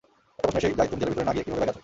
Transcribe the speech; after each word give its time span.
একটা 0.39 0.49
প্রশ্ন 0.51 0.65
এসেই 0.65 0.77
যায় 0.79 0.87
তুমি 0.89 0.99
জেলের 1.01 1.11
ভিতরে 1.11 1.27
না 1.27 1.33
গিয়ে 1.35 1.45
কিভাবে 1.45 1.59
বাইরে 1.61 1.73
আছ। 1.73 1.79